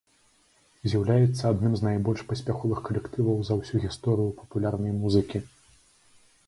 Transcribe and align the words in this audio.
З'яўляецца 0.91 1.43
адным 1.49 1.73
з 1.79 1.87
найбольш 1.87 2.23
паспяховых 2.31 2.79
калектываў 2.89 3.37
за 3.51 3.59
ўсю 3.61 3.75
гісторыю 3.85 4.35
папулярнай 4.43 4.93
музыкі. 5.05 5.37